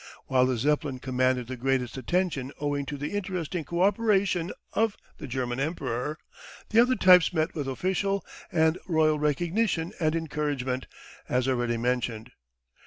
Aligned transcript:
While 0.25 0.47
the 0.47 0.57
Zeppelin 0.57 0.97
commanded 0.97 1.45
the 1.45 1.55
greatest 1.55 1.95
attention 1.95 2.51
owing 2.59 2.87
to 2.87 2.97
the 2.97 3.11
interesting 3.11 3.63
co 3.63 3.83
operation 3.83 4.51
of 4.73 4.97
the 5.19 5.27
German 5.27 5.59
Emperor, 5.59 6.17
the 6.69 6.81
other 6.81 6.95
types 6.95 7.31
met 7.31 7.53
with 7.53 7.67
official 7.67 8.25
and 8.51 8.79
royal 8.87 9.19
recognition 9.19 9.93
and 9.99 10.15
encouragement 10.15 10.87
as 11.29 11.47
already 11.47 11.77
mentioned. 11.77 12.31